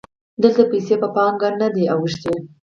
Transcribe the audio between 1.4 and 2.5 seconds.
نه دي اوښتي